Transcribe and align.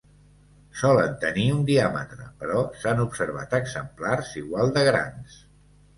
Solen 0.79 1.11
tenir 1.23 1.43
un 1.57 1.59
diàmetre, 1.67 2.25
però 2.41 2.63
s'han 2.85 3.03
observat 3.07 3.55
exemplars 3.61 4.33
igual 4.45 4.75
de 4.79 4.87
grans. 4.89 5.37